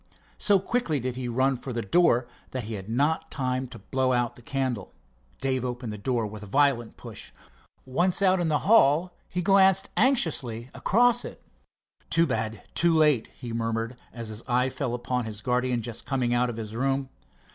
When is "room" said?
16.75-17.09